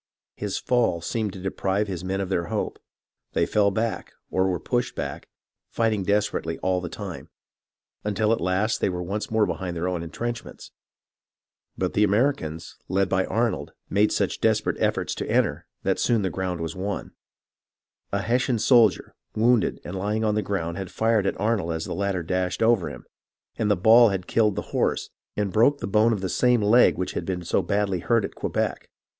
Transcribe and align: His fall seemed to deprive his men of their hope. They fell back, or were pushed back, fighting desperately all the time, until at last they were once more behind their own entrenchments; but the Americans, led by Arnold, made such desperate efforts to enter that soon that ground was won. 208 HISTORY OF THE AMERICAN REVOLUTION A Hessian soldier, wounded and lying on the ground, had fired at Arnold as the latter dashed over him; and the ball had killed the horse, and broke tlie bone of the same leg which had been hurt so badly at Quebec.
His 0.35 0.57
fall 0.57 0.99
seemed 0.99 1.31
to 1.33 1.39
deprive 1.39 1.87
his 1.87 2.03
men 2.03 2.21
of 2.21 2.29
their 2.29 2.45
hope. 2.45 2.79
They 3.33 3.45
fell 3.45 3.69
back, 3.69 4.13
or 4.31 4.47
were 4.47 4.59
pushed 4.59 4.95
back, 4.95 5.27
fighting 5.69 6.01
desperately 6.01 6.57
all 6.63 6.81
the 6.81 6.89
time, 6.89 7.29
until 8.03 8.33
at 8.33 8.41
last 8.41 8.81
they 8.81 8.89
were 8.89 9.03
once 9.03 9.29
more 9.29 9.45
behind 9.45 9.77
their 9.77 9.87
own 9.87 10.01
entrenchments; 10.01 10.71
but 11.77 11.93
the 11.93 12.03
Americans, 12.03 12.77
led 12.89 13.09
by 13.09 13.25
Arnold, 13.27 13.73
made 13.91 14.11
such 14.11 14.41
desperate 14.41 14.81
efforts 14.81 15.13
to 15.13 15.29
enter 15.29 15.67
that 15.83 15.99
soon 15.99 16.23
that 16.23 16.31
ground 16.31 16.61
was 16.61 16.75
won. 16.75 17.11
208 18.11 18.21
HISTORY 18.25 18.25
OF 18.25 18.25
THE 18.25 18.25
AMERICAN 18.25 18.25
REVOLUTION 18.25 18.25
A 18.25 18.27
Hessian 18.33 18.59
soldier, 18.59 19.15
wounded 19.39 19.81
and 19.85 19.95
lying 19.95 20.23
on 20.23 20.33
the 20.33 20.41
ground, 20.41 20.77
had 20.79 20.89
fired 20.89 21.27
at 21.27 21.39
Arnold 21.39 21.73
as 21.73 21.85
the 21.85 21.93
latter 21.93 22.23
dashed 22.23 22.63
over 22.63 22.89
him; 22.89 23.05
and 23.55 23.69
the 23.69 23.75
ball 23.77 24.09
had 24.09 24.25
killed 24.25 24.55
the 24.55 24.63
horse, 24.73 25.11
and 25.37 25.53
broke 25.53 25.79
tlie 25.79 25.91
bone 25.91 26.11
of 26.11 26.21
the 26.21 26.27
same 26.27 26.63
leg 26.63 26.97
which 26.97 27.13
had 27.13 27.23
been 27.23 27.41
hurt 27.41 27.45
so 27.47 27.61
badly 27.61 28.01
at 28.01 28.33
Quebec. 28.33 28.89